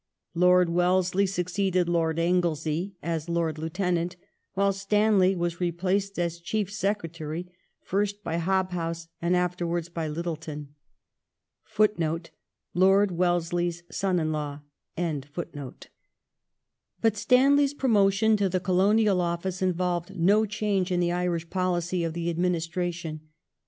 Lord 0.33 0.69
Wellesley 0.69 1.27
succeeded 1.27 1.87
Lord 1.87 2.17
Anglesey 2.17 2.95
as 3.03 3.29
Lord 3.29 3.59
Lieutenant, 3.59 4.15
while 4.55 4.73
Stanley 4.73 5.35
was 5.35 5.61
replaced 5.61 6.17
as 6.17 6.39
Chief 6.39 6.73
Secretary, 6.73 7.45
fii 7.87 8.09
st 8.09 8.23
by 8.23 8.37
Hobhouse 8.39 9.09
and 9.21 9.35
after 9.35 9.67
wards 9.67 9.89
by 9.89 10.07
Littleton.^ 10.07 10.69
But 17.01 17.17
Stanley's 17.17 17.73
promotion 17.75 18.37
to 18.37 18.49
the 18.49 18.59
Colonial 18.59 19.21
Office 19.21 19.61
involved 19.61 20.15
no 20.15 20.45
change 20.47 20.91
in 20.91 20.99
the 20.99 21.11
Irish 21.11 21.47
policy 21.51 22.03
of 22.03 22.13
the 22.13 22.29
administration. 22.31 23.21